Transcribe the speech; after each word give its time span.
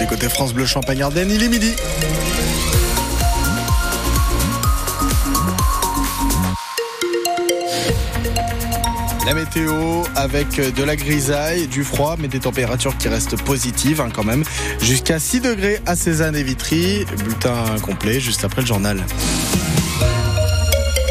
Des 0.00 0.06
côtés 0.06 0.30
France 0.30 0.54
Bleu 0.54 0.64
Champagne-Ardenne, 0.64 1.30
il 1.30 1.42
est 1.42 1.48
midi. 1.50 1.74
La 9.26 9.34
météo 9.34 10.02
avec 10.16 10.58
de 10.58 10.82
la 10.82 10.96
grisaille, 10.96 11.66
du 11.66 11.84
froid, 11.84 12.16
mais 12.18 12.28
des 12.28 12.40
températures 12.40 12.96
qui 12.96 13.08
restent 13.08 13.36
positives 13.42 14.00
hein, 14.00 14.08
quand 14.10 14.24
même. 14.24 14.42
Jusqu'à 14.80 15.18
6 15.18 15.42
degrés 15.42 15.80
à 15.84 15.94
Cézanne 15.96 16.34
et 16.34 16.42
Vitry. 16.42 17.04
Bulletin 17.18 17.62
complet 17.82 18.20
juste 18.20 18.42
après 18.42 18.62
le 18.62 18.66
journal. 18.66 19.04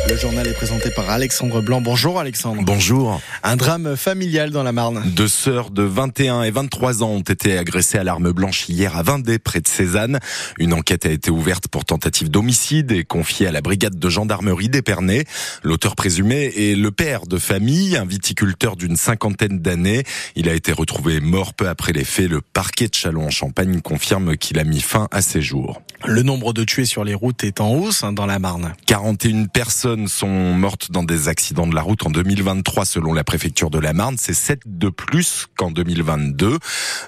Le 0.10 0.18
journal 0.18 0.48
est 0.48 0.54
présenté 0.54 0.90
par 0.90 1.08
Alexandre 1.12 1.62
Blanc. 1.62 1.82
Bonjour 1.82 2.20
Alexandre. 2.20 2.64
Bonjour. 2.64 3.22
Un 3.44 3.56
drame 3.56 3.96
familial 3.96 4.50
dans 4.50 4.64
la 4.64 4.72
Marne. 4.72 5.04
Deux 5.06 5.28
sœurs 5.28 5.70
de 5.70 5.84
21 5.84 6.42
et 6.42 6.50
23 6.50 7.04
ans 7.04 7.10
ont 7.10 7.20
été 7.20 7.60
agressées 7.60 8.00
à 8.00 8.04
l'arme 8.04 8.32
blanche 8.32 8.68
hier 8.68 8.98
à 8.98 9.04
Vendée, 9.04 9.38
près 9.38 9.62
de 9.62 9.68
Cézanne. 9.68 10.18
Une 10.58 10.74
enquête 10.74 11.06
a 11.06 11.12
été 11.12 11.30
ouverte 11.30 11.68
pour 11.68 11.86
tentative 11.86 12.32
d'homicide 12.32 12.92
et 12.92 13.04
confiée 13.04 13.46
à 13.46 13.52
la 13.52 13.62
brigade 13.62 14.00
de 14.00 14.10
gendarmerie 14.10 14.70
d'Épernay. 14.70 15.26
L'auteur 15.62 15.96
présumé 15.96 16.54
est 16.58 16.76
le 16.76 16.90
père 16.90 17.28
de 17.28 17.38
famille, 17.38 17.96
un 17.96 18.06
viticulteur 18.06 18.78
d'une 18.78 18.96
cinquantaine 18.96 19.60
d'années. 19.60 20.06
Il 20.36 20.50
a 20.50 20.56
été 20.56 20.72
retrouvé 20.72 21.20
mort 21.20 21.54
peu 21.54 21.70
après 21.70 21.94
les 21.94 22.04
faits. 22.04 22.32
Le 22.32 22.42
parquet 22.42 22.88
de 22.88 22.96
Châlons-en-Champagne 22.96 23.80
confirme 23.82 24.38
qu'il 24.38 24.58
a 24.58 24.64
mis 24.64 24.82
fin 24.82 25.08
à 25.12 25.22
ses 25.22 25.44
jours. 25.44 25.84
Le 26.06 26.24
nombre 26.24 26.54
de 26.54 26.64
tués 26.64 26.86
sur 26.86 27.04
les 27.04 27.14
routes 27.14 27.44
est 27.44 27.62
en 27.62 27.76
hausse 27.76 28.04
hein, 28.04 28.14
dans 28.14 28.26
la 28.26 28.40
Marne. 28.40 28.74
41 28.88 29.46
personnes 29.46 29.99
sont 30.08 30.54
mortes 30.54 30.92
dans 30.92 31.04
des 31.04 31.28
accidents 31.28 31.68
de 31.68 31.76
la 31.76 31.82
route 31.82 32.06
en 32.06 32.10
2023 32.10 32.86
selon 32.86 33.14
la 33.14 33.24
préfecture 33.24 33.70
de 33.70 33.80
la 33.80 33.94
Marne. 33.94 34.16
C'est 34.18 34.34
7 34.34 34.62
de 34.66 34.90
plus 34.90 35.48
qu'en 35.58 35.72
2022. 35.72 36.58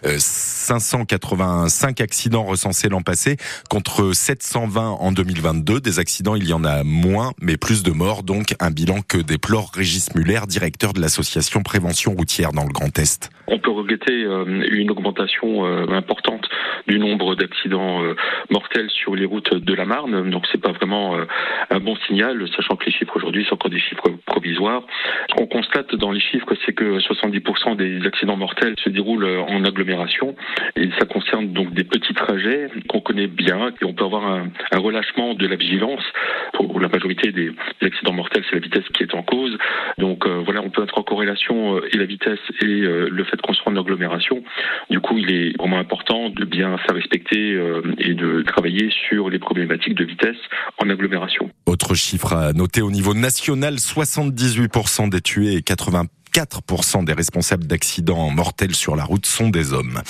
Euh, 0.06 0.16
585 0.18 2.02
accidents 2.02 2.44
recensés 2.44 2.90
l'an 2.90 3.02
passé 3.02 3.38
contre 3.70 4.14
720 4.14 4.98
en 5.00 5.12
2022. 5.12 5.80
Des 5.80 6.00
accidents, 6.00 6.36
il 6.36 6.48
y 6.48 6.54
en 6.54 6.64
a 6.64 6.84
moins, 6.84 7.32
mais 7.42 7.58
plus 7.58 7.84
de 7.84 7.92
morts. 7.92 8.24
Donc 8.24 8.56
un 8.60 8.72
bilan 8.72 9.02
que 9.08 9.18
déplore 9.18 9.72
Régis 9.74 10.14
Muller, 10.16 10.42
directeur 10.48 10.94
de 10.94 11.02
l'association 11.02 11.64
Prévention 11.64 12.14
routière 12.14 12.52
dans 12.52 12.64
le 12.64 12.72
Grand 12.72 12.98
Est. 12.98 13.30
On 13.48 13.60
peut 13.60 13.72
regretter 13.72 14.24
euh, 14.24 14.46
une 14.72 14.92
augmentation 14.92 15.66
euh, 15.66 15.86
importante 15.90 16.48
du 16.88 17.00
nombre 17.00 17.36
d'accidents 17.36 18.02
euh, 18.04 18.16
mortels 18.50 18.90
sur 18.90 19.16
les 19.16 19.26
routes 19.26 19.54
de 19.54 19.74
la 19.74 19.86
Marne. 19.86 20.30
Donc 20.30 20.46
c'est 20.52 20.62
pas 20.62 20.72
vraiment 20.72 21.18
un 21.70 21.80
bon 21.80 21.96
signal, 22.08 22.48
sachant 22.56 22.76
que 22.76 22.81
les 22.86 22.92
chiffres 22.92 23.16
aujourd'hui 23.16 23.46
sont 23.46 23.56
encore 23.56 23.72
des 23.72 23.80
chiffres 23.80 24.10
provisoires. 24.26 24.84
Ce 25.30 25.36
qu'on 25.36 25.48
constate 25.48 25.96
dans 25.96 26.12
les 26.12 26.20
chiffres, 26.20 26.54
c'est 26.66 26.74
que 26.74 27.00
70% 27.00 27.76
des 27.76 28.06
accidents 28.06 28.38
mortels 28.38 28.76
se 28.84 28.90
déroulent 28.90 29.26
en 29.48 29.64
agglomération 29.66 30.36
et 30.76 30.90
ça 31.00 31.06
concerne 31.06 31.52
donc 31.54 31.74
des 31.74 31.84
petits 31.84 32.14
trajets 32.14 32.70
qu'on 32.88 33.02
connaît 33.02 33.28
bien 33.28 33.72
et 33.82 33.86
on 33.86 33.94
peut 33.94 34.06
avoir 34.06 34.26
un, 34.26 34.50
relâchement 34.78 35.34
de 35.34 35.48
la 35.48 35.56
vigilance. 35.56 36.04
Pour 36.54 36.80
la 36.80 36.88
majorité 36.88 37.32
des 37.32 37.52
accidents 37.82 38.14
mortels, 38.14 38.44
c'est 38.50 38.56
la 38.56 38.62
vitesse 38.62 38.84
qui 38.94 39.04
est 39.04 39.14
en 39.14 39.24
cause. 39.24 39.58
Donc 39.98 40.26
euh, 40.26 40.42
voilà, 40.44 40.62
on 40.62 40.70
peut 40.70 40.84
être 40.84 40.98
en 40.98 41.04
corrélation 41.04 41.78
euh, 41.78 41.90
et 41.92 41.98
la 41.98 42.06
vitesse 42.06 42.40
et 42.62 42.66
euh, 42.66 43.10
le 43.12 43.24
fait 43.24 43.40
qu'on 43.42 43.54
soit 43.54 43.72
en 43.72 43.78
agglomération. 43.78 44.44
Du 44.90 45.00
coup, 45.00 45.18
il 45.18 45.32
est 45.32 45.58
vraiment 45.58 45.80
important 45.80 46.30
de 46.30 46.46
bien 46.46 46.78
faire 46.80 46.96
respecter 46.96 47.60
et 48.00 48.14
de 48.14 48.42
travailler 48.44 48.90
sur 49.08 49.30
les 49.30 49.40
problématiques 49.40 49.96
de 49.96 50.04
vitesse 50.04 50.38
en 50.80 50.90
agglomération. 50.90 51.50
Autre 51.66 51.94
chiffre 51.96 52.34
à 52.34 52.54
noter 52.54 52.71
au 52.80 52.92
niveau 52.92 53.14
national, 53.14 53.76
78% 53.76 55.10
des 55.10 55.22
tués 55.22 55.56
et 55.56 55.62
80 55.62 56.06
4% 56.34 57.04
des 57.04 57.14
responsables 57.14 57.68
d'accidents 57.68 58.30
mortels 58.30 58.76
sur 58.76 58.96
la 58.96 59.04
route 59.04 59.26
sont 59.26 59.50
des 59.50 59.74
hommes. 59.74 60.02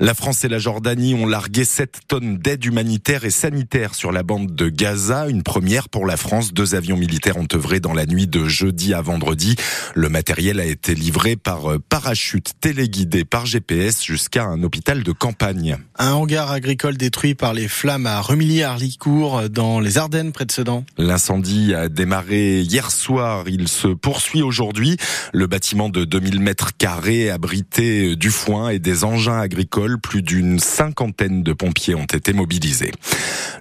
La 0.00 0.14
France 0.14 0.44
et 0.44 0.48
la 0.48 0.58
Jordanie 0.58 1.14
ont 1.14 1.26
largué 1.26 1.64
7 1.64 2.00
tonnes 2.06 2.38
d'aide 2.38 2.64
humanitaire 2.64 3.24
et 3.24 3.30
sanitaire 3.30 3.96
sur 3.96 4.12
la 4.12 4.22
bande 4.22 4.54
de 4.54 4.68
Gaza, 4.68 5.28
une 5.28 5.42
première 5.42 5.88
pour 5.88 6.06
la 6.06 6.16
France. 6.16 6.52
Deux 6.52 6.76
avions 6.76 6.96
militaires 6.96 7.36
ont 7.36 7.48
œuvré 7.52 7.80
dans 7.80 7.92
la 7.92 8.06
nuit 8.06 8.28
de 8.28 8.46
jeudi 8.46 8.94
à 8.94 9.00
vendredi. 9.00 9.56
Le 9.96 10.08
matériel 10.08 10.60
a 10.60 10.64
été 10.64 10.94
livré 10.94 11.34
par 11.34 11.80
parachute 11.88 12.52
téléguidé 12.60 13.24
par 13.24 13.44
GPS 13.44 14.04
jusqu'à 14.04 14.44
un 14.44 14.62
hôpital 14.62 15.02
de 15.02 15.12
campagne. 15.12 15.78
Un 15.98 16.12
hangar 16.12 16.52
agricole 16.52 16.96
détruit 16.96 17.34
par 17.34 17.52
les 17.52 17.66
flammes 17.66 18.06
à 18.06 18.20
Remilly-Harlicourt 18.20 19.48
dans 19.50 19.80
les 19.80 19.98
Ardennes 19.98 20.30
près 20.30 20.44
de 20.44 20.52
Sedan. 20.52 20.84
L'incendie 20.96 21.74
a 21.74 21.88
démarré 21.88 22.60
hier 22.60 22.92
soir. 22.92 23.44
Il 23.48 23.66
se 23.66 23.88
poursuit 23.88 24.42
aujourd'hui. 24.42 24.96
Le 25.32 25.47
bâtiment 25.48 25.88
de 25.88 26.04
2000 26.04 26.40
mètres 26.40 26.76
carrés 26.76 27.30
abritait 27.30 28.14
du 28.14 28.30
foin 28.30 28.68
et 28.68 28.78
des 28.78 29.02
engins 29.02 29.40
agricoles. 29.40 29.98
Plus 30.00 30.22
d'une 30.22 30.60
cinquantaine 30.60 31.42
de 31.42 31.52
pompiers 31.52 31.96
ont 31.96 32.04
été 32.04 32.32
mobilisés. 32.32 32.92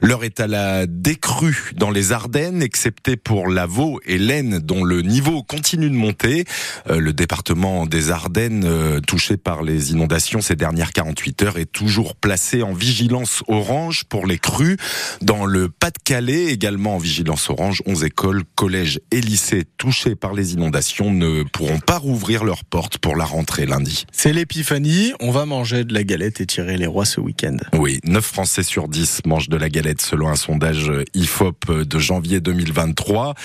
L'heure 0.02 0.24
est 0.24 0.40
à 0.40 0.46
la 0.48 0.86
décrue 0.86 1.72
dans 1.76 1.90
les 1.90 2.12
Ardennes, 2.12 2.62
excepté 2.62 3.18
pour 3.18 3.48
la 3.48 3.66
Vaud 3.66 4.00
et 4.06 4.20
l'Aisne, 4.20 4.60
dont 4.60 4.84
le 4.84 5.02
niveau 5.02 5.42
continue 5.42 5.90
de 5.90 5.96
monter. 5.96 6.46
Le 6.88 7.14
département 7.14 7.88
des 7.88 8.12
Ardennes, 8.12 9.02
touché 9.08 9.38
par 9.38 9.64
les 9.64 9.92
inondations 9.92 10.42
ces 10.42 10.56
dernières 10.56 10.92
48 10.92 11.42
heures, 11.44 11.58
est 11.58 11.72
toujours 11.72 12.16
placé 12.16 12.62
en 12.62 12.74
vigilance 12.74 13.44
orange 13.48 14.04
pour 14.04 14.28
les 14.28 14.38
crues. 14.38 14.78
Dans 15.22 15.46
le 15.46 15.70
Pas-de-Calais, 15.70 16.46
également 16.46 16.96
en 16.96 17.00
vigilance 17.00 17.50
orange, 17.50 17.82
11 17.86 18.04
écoles, 18.04 18.44
collèges 18.56 19.00
et 19.12 19.22
lycées 19.22 19.64
touchés 19.78 20.16
par 20.16 20.34
les 20.34 20.54
inondations 20.54 21.12
ne 21.12 21.44
pourront 21.44 21.77
pas 21.80 21.98
rouvrir 21.98 22.44
leurs 22.44 22.64
portes 22.64 22.98
pour 22.98 23.16
la 23.16 23.26
rentrée 23.26 23.66
lundi. 23.66 24.06
C'est 24.12 24.34
l'épiphanie, 24.34 25.14
on 25.20 25.32
va 25.32 25.46
manger 25.46 25.84
de 25.84 25.94
la 25.94 26.04
galette 26.04 26.42
et 26.42 26.46
tirer 26.46 26.78
les 26.78 26.88
rois 26.88 27.06
ce 27.06 27.20
week-end. 27.20 27.58
Oui, 27.74 28.00
9 28.04 28.24
Français 28.24 28.64
sur 28.64 28.88
10 28.88 29.22
mangent 29.26 29.50
de 29.50 29.58
la 29.58 29.70
galette 29.70 30.02
selon 30.02 30.30
un 30.30 30.36
sondage 30.36 30.92
IFOP 31.14 31.84
de 31.84 32.00
janvier 32.00 32.40
2023 32.40 33.36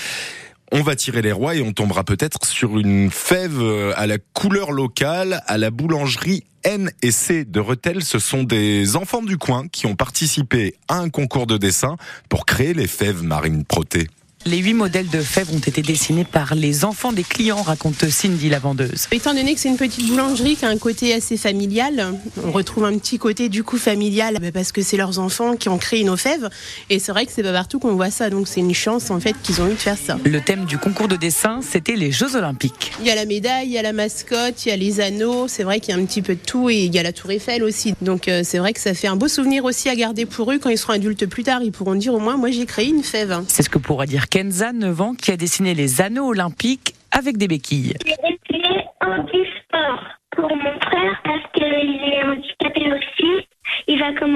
on 0.74 0.80
va 0.80 0.96
tirer 0.96 1.20
les 1.20 1.32
rois 1.32 1.54
et 1.54 1.60
on 1.60 1.72
tombera 1.72 2.02
peut-être 2.02 2.46
sur 2.46 2.78
une 2.78 3.10
fève 3.10 3.60
à 3.94 4.06
la 4.06 4.16
couleur 4.16 4.72
locale 4.72 5.42
à 5.46 5.58
la 5.58 5.70
boulangerie 5.70 6.44
N 6.64 6.90
et 7.02 7.10
C 7.10 7.44
de 7.44 7.60
Rethel. 7.60 8.02
Ce 8.02 8.18
sont 8.18 8.42
des 8.42 8.96
enfants 8.96 9.22
du 9.22 9.36
coin 9.36 9.68
qui 9.68 9.86
ont 9.86 9.96
participé 9.96 10.74
à 10.88 10.98
un 10.98 11.10
concours 11.10 11.46
de 11.46 11.58
dessin 11.58 11.96
pour 12.30 12.46
créer 12.46 12.72
les 12.72 12.86
fèves 12.86 13.22
marines 13.22 13.64
protées. 13.64 14.08
Les 14.44 14.58
huit 14.58 14.74
modèles 14.74 15.08
de 15.08 15.20
fèves 15.20 15.54
ont 15.54 15.60
été 15.60 15.82
dessinés 15.82 16.24
par 16.24 16.56
les 16.56 16.84
enfants 16.84 17.12
des 17.12 17.22
clients, 17.22 17.62
raconte 17.62 18.08
Cindy 18.10 18.48
la 18.48 18.58
vendeuse. 18.58 19.06
Étant 19.12 19.34
donné 19.34 19.54
que 19.54 19.60
c'est 19.60 19.68
une 19.68 19.76
petite 19.76 20.08
boulangerie 20.08 20.56
qui 20.56 20.64
a 20.64 20.68
un 20.68 20.78
côté 20.78 21.14
assez 21.14 21.36
familial, 21.36 22.14
on 22.44 22.50
retrouve 22.50 22.84
un 22.84 22.98
petit 22.98 23.18
côté 23.18 23.48
du 23.48 23.62
coup 23.62 23.76
familial 23.76 24.38
parce 24.52 24.72
que 24.72 24.82
c'est 24.82 24.96
leurs 24.96 25.20
enfants 25.20 25.54
qui 25.54 25.68
ont 25.68 25.78
créé 25.78 26.02
nos 26.02 26.16
fèves 26.16 26.50
et 26.90 26.98
c'est 26.98 27.12
vrai 27.12 27.24
que 27.24 27.30
c'est 27.32 27.44
pas 27.44 27.52
partout 27.52 27.78
qu'on 27.78 27.94
voit 27.94 28.10
ça 28.10 28.30
donc 28.30 28.48
c'est 28.48 28.58
une 28.58 28.74
chance 28.74 29.12
en 29.12 29.20
fait 29.20 29.36
qu'ils 29.44 29.62
ont 29.62 29.68
eu 29.68 29.74
de 29.74 29.76
faire 29.76 29.96
ça. 29.96 30.18
Le 30.24 30.40
thème 30.40 30.64
du 30.64 30.76
concours 30.76 31.06
de 31.06 31.16
dessin, 31.16 31.60
c'était 31.62 31.94
les 31.94 32.10
Jeux 32.10 32.34
Olympiques. 32.34 32.90
Il 33.00 33.06
y 33.06 33.10
a 33.10 33.14
la 33.14 33.26
médaille, 33.26 33.68
il 33.68 33.72
y 33.72 33.78
a 33.78 33.82
la 33.82 33.92
mascotte, 33.92 34.66
il 34.66 34.70
y 34.70 34.72
a 34.72 34.76
les 34.76 35.00
anneaux, 35.00 35.46
c'est 35.46 35.62
vrai 35.62 35.78
qu'il 35.78 35.94
y 35.94 35.96
a 35.96 36.00
un 36.00 36.04
petit 36.04 36.22
peu 36.22 36.34
de 36.34 36.40
tout 36.44 36.68
et 36.68 36.84
il 36.84 36.92
y 36.92 36.98
a 36.98 37.04
la 37.04 37.12
tour 37.12 37.30
Eiffel 37.30 37.62
aussi. 37.62 37.94
Donc 38.02 38.26
euh, 38.26 38.42
c'est 38.44 38.58
vrai 38.58 38.72
que 38.72 38.80
ça 38.80 38.92
fait 38.92 39.06
un 39.06 39.16
beau 39.16 39.28
souvenir 39.28 39.64
aussi 39.64 39.88
à 39.88 39.94
garder 39.94 40.26
pour 40.26 40.50
eux 40.50 40.58
quand 40.58 40.70
ils 40.70 40.78
seront 40.78 40.94
adultes 40.94 41.26
plus 41.26 41.44
tard, 41.44 41.62
ils 41.62 41.70
pourront 41.70 41.94
dire 41.94 42.12
au 42.12 42.18
moins 42.18 42.36
moi 42.36 42.50
j'ai 42.50 42.66
créé 42.66 42.88
une 42.88 43.04
fève. 43.04 43.44
C'est 43.46 43.62
ce 43.62 43.70
que 43.70 43.78
pourra 43.78 44.06
dire 44.06 44.28
Kenza, 44.32 44.72
9 44.72 45.00
ans, 45.02 45.14
qui 45.14 45.30
a 45.30 45.36
dessiné 45.36 45.74
les 45.74 46.00
anneaux 46.00 46.30
olympiques 46.30 46.94
avec 47.10 47.36
des 47.36 47.48
béquilles. 47.48 47.92
J'ai 48.06 48.14
dessiné 48.16 48.82
un 49.02 49.26
sport 49.26 50.04
pour 50.34 50.48
mon 50.56 50.80
frère 50.80 51.20
parce 51.22 51.42
qu'il 51.52 51.64
est 51.64 52.24
handicapé 52.24 52.80
aussi. 52.94 53.46
Il 53.88 53.98
va 53.98 54.14
quand 54.14 54.28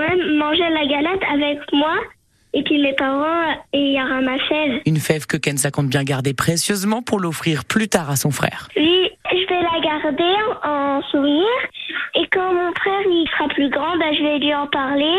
même 0.00 0.38
manger 0.38 0.68
la 0.70 0.84
galette 0.86 1.22
avec 1.32 1.60
moi. 1.72 1.94
Et 2.52 2.64
puis 2.64 2.82
mes 2.82 2.94
parents, 2.94 3.52
et 3.72 3.78
il 3.78 3.92
y 3.92 4.02
aura 4.02 4.20
ma 4.22 4.40
fève. 4.40 4.80
Une 4.86 4.96
fève 4.96 5.26
que 5.26 5.36
Kenza 5.36 5.70
compte 5.70 5.86
bien 5.86 6.02
garder 6.02 6.34
précieusement 6.34 7.02
pour 7.02 7.20
l'offrir 7.20 7.64
plus 7.64 7.86
tard 7.86 8.10
à 8.10 8.16
son 8.16 8.32
frère. 8.32 8.66
Oui, 8.76 9.08
je 9.30 9.48
vais 9.48 9.62
la 9.62 9.80
garder 9.80 10.34
en 10.64 11.00
souvenir. 11.12 11.46
Et 12.16 12.26
quand 12.32 12.52
mon 12.52 12.72
frère 12.72 13.02
il 13.06 13.28
sera 13.30 13.48
plus 13.50 13.70
grand, 13.70 13.96
bah, 13.98 14.12
je 14.14 14.20
vais 14.20 14.38
lui 14.40 14.52
en 14.52 14.66
parler 14.66 15.14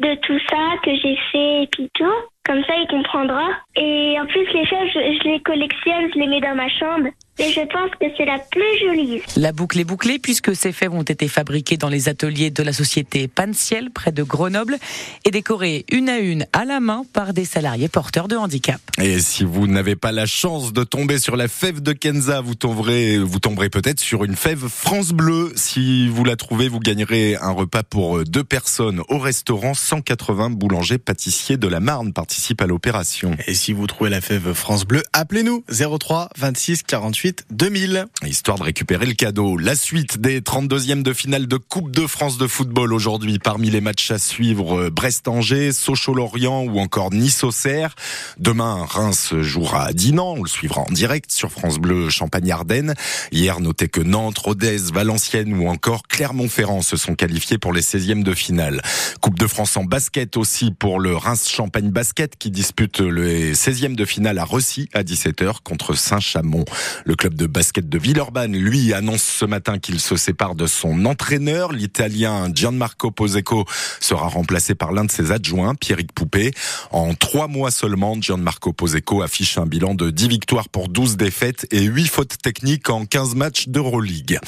de 0.00 0.14
tout 0.16 0.38
ça 0.50 0.76
que 0.82 0.90
j'ai 0.96 1.16
fait 1.32 1.62
et 1.62 1.68
puis 1.72 1.88
tout. 1.94 2.12
Comme 2.44 2.62
ça, 2.64 2.74
il 2.76 2.86
comprendra. 2.88 3.48
Et 3.76 4.16
en 4.20 4.26
plus, 4.26 4.46
les 4.52 4.66
fèves, 4.66 4.88
je, 4.88 5.18
je, 5.18 5.28
les 5.28 5.40
collectionne, 5.40 6.10
je 6.12 6.18
les 6.18 6.26
mets 6.26 6.40
dans 6.40 6.54
ma 6.54 6.68
chambre. 6.68 7.08
Et 7.36 7.50
je 7.50 7.60
pense 7.62 7.90
que 8.00 8.06
c'est 8.16 8.24
la 8.24 8.38
plus 8.38 8.78
jolie. 8.80 9.20
La 9.36 9.50
boucle 9.50 9.80
est 9.80 9.84
bouclée 9.84 10.20
puisque 10.20 10.54
ces 10.54 10.70
fèves 10.70 10.94
ont 10.94 11.02
été 11.02 11.26
fabriquées 11.26 11.76
dans 11.76 11.88
les 11.88 12.08
ateliers 12.08 12.50
de 12.50 12.62
la 12.62 12.72
société 12.72 13.26
Panciel 13.26 13.90
près 13.90 14.12
de 14.12 14.22
Grenoble 14.22 14.78
et 15.24 15.32
décorées 15.32 15.84
une 15.90 16.08
à 16.08 16.18
une 16.18 16.46
à 16.52 16.64
la 16.64 16.78
main 16.78 17.02
par 17.12 17.32
des 17.32 17.44
salariés 17.44 17.88
porteurs 17.88 18.28
de 18.28 18.36
handicap. 18.36 18.80
Et 19.02 19.18
si 19.18 19.42
vous 19.42 19.66
n'avez 19.66 19.96
pas 19.96 20.12
la 20.12 20.26
chance 20.26 20.72
de 20.72 20.84
tomber 20.84 21.18
sur 21.18 21.34
la 21.34 21.48
fève 21.48 21.82
de 21.82 21.92
Kenza, 21.92 22.40
vous 22.40 22.54
tomberez, 22.54 23.18
vous 23.18 23.40
tomberez 23.40 23.68
peut-être 23.68 23.98
sur 23.98 24.22
une 24.22 24.36
fève 24.36 24.68
France 24.68 25.10
Bleu. 25.10 25.52
Si 25.56 26.06
vous 26.06 26.22
la 26.22 26.36
trouvez, 26.36 26.68
vous 26.68 26.78
gagnerez 26.78 27.34
un 27.34 27.50
repas 27.50 27.82
pour 27.82 28.22
deux 28.22 28.44
personnes 28.44 29.02
au 29.08 29.18
restaurant 29.18 29.74
180 29.74 30.50
boulangers 30.50 30.98
pâtissiers 30.98 31.56
de 31.56 31.66
la 31.66 31.80
Marne 31.80 32.12
participent 32.12 32.62
à 32.62 32.68
l'opération. 32.68 33.32
Et 33.48 33.54
si 33.54 33.72
vous 33.72 33.88
trouvez 33.88 34.10
la 34.10 34.20
fève 34.20 34.52
France 34.52 34.84
Bleu, 34.84 35.02
appelez-nous 35.12 35.64
03 35.68 36.28
26 36.38 36.84
48 36.84 37.23
48 37.24 37.46
2000. 37.50 38.06
Histoire 38.26 38.58
de 38.58 38.64
récupérer 38.64 39.06
le 39.06 39.14
cadeau. 39.14 39.56
La 39.56 39.76
suite 39.76 40.20
des 40.20 40.40
32e 40.42 41.02
de 41.02 41.14
finale 41.14 41.46
de 41.46 41.56
Coupe 41.56 41.90
de 41.90 42.06
France 42.06 42.36
de 42.36 42.46
football 42.46 42.92
aujourd'hui. 42.92 43.38
Parmi 43.38 43.70
les 43.70 43.80
matchs 43.80 44.10
à 44.10 44.18
suivre, 44.18 44.90
Brest-Angers, 44.90 45.72
Sochaux-Lorient 45.72 46.64
ou 46.64 46.78
encore 46.78 47.12
Nice-Auxerre. 47.12 47.94
Demain, 48.38 48.84
Reims 48.84 49.34
jouera 49.40 49.86
à 49.86 49.92
Dinan. 49.94 50.34
On 50.36 50.42
le 50.42 50.48
suivra 50.48 50.82
en 50.82 50.92
direct 50.92 51.32
sur 51.32 51.50
France 51.50 51.78
Bleu 51.78 52.10
Champagne-Ardenne. 52.10 52.94
Hier, 53.32 53.58
notez 53.60 53.88
que 53.88 54.02
Nantes, 54.02 54.38
Rodez, 54.38 54.92
Valenciennes 54.92 55.54
ou 55.54 55.68
encore 55.68 56.02
Clermont-Ferrand 56.08 56.82
se 56.82 56.98
sont 56.98 57.14
qualifiés 57.14 57.56
pour 57.56 57.72
les 57.72 57.82
16e 57.82 58.22
de 58.22 58.34
finale. 58.34 58.82
Coupe 59.22 59.38
de 59.38 59.46
France 59.46 59.78
en 59.78 59.84
basket 59.84 60.36
aussi 60.36 60.72
pour 60.72 61.00
le 61.00 61.16
Reims-Champagne 61.16 61.90
Basket 61.90 62.36
qui 62.36 62.50
dispute 62.50 63.00
les 63.00 63.54
16e 63.54 63.94
de 63.94 64.04
finale 64.04 64.38
à 64.38 64.44
Ressy 64.44 64.88
à 64.92 65.02
17h 65.02 65.62
contre 65.62 65.94
Saint-Chamond. 65.94 66.66
Le 67.14 67.16
club 67.16 67.34
de 67.34 67.46
basket 67.46 67.88
de 67.88 67.96
Villeurbanne, 67.96 68.56
lui, 68.56 68.92
annonce 68.92 69.22
ce 69.22 69.44
matin 69.44 69.78
qu'il 69.78 70.00
se 70.00 70.16
sépare 70.16 70.56
de 70.56 70.66
son 70.66 71.04
entraîneur. 71.04 71.72
L'Italien 71.72 72.52
Gianmarco 72.52 73.12
Poseco 73.12 73.66
sera 74.00 74.26
remplacé 74.26 74.74
par 74.74 74.90
l'un 74.90 75.04
de 75.04 75.12
ses 75.12 75.30
adjoints, 75.30 75.76
Pierrick 75.76 76.12
Poupé. 76.12 76.50
En 76.90 77.14
trois 77.14 77.46
mois 77.46 77.70
seulement, 77.70 78.20
Gianmarco 78.20 78.72
Poseco 78.72 79.22
affiche 79.22 79.58
un 79.58 79.66
bilan 79.66 79.94
de 79.94 80.10
10 80.10 80.26
victoires 80.26 80.68
pour 80.68 80.88
12 80.88 81.16
défaites 81.16 81.68
et 81.70 81.82
8 81.82 82.08
fautes 82.08 82.38
techniques 82.42 82.90
en 82.90 83.06
15 83.06 83.36
matchs 83.36 83.68
d'Euroleague. 83.68 84.40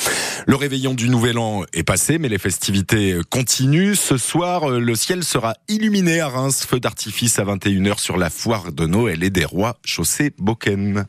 Le 0.49 0.57
réveillon 0.57 0.95
du 0.95 1.09
Nouvel 1.09 1.39
An 1.39 1.63
est 1.73 1.85
passé, 1.85 2.19
mais 2.19 2.29
les 2.29 2.39
festivités 2.39 3.17
continuent. 3.31 3.95
Ce 3.95 4.17
soir, 4.17 4.71
le 4.71 4.95
ciel 4.97 5.23
sera 5.23 5.55
illuminé 5.69 6.19
à 6.19 6.27
Reims, 6.27 6.67
feu 6.69 6.81
d'artifice 6.81 7.39
à 7.39 7.45
21h 7.45 8.01
sur 8.01 8.17
la 8.17 8.29
foire 8.29 8.73
de 8.73 8.87
Noël 8.87 9.23
et 9.23 9.31
des 9.31 9.45
Rois, 9.45 9.79
chaussée 9.85 10.33
Boken. 10.39 11.07